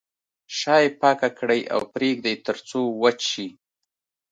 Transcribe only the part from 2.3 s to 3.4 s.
تر څو وچ